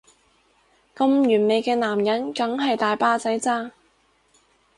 [0.95, 3.69] 咁完美嘅男人梗係大把仔爭